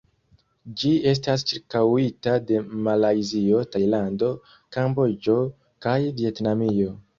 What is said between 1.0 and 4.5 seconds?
estas ĉirkaŭita de Malajzio, Tajlando,